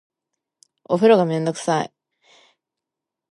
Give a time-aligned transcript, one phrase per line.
[0.85, 1.93] お風呂がめんどくさい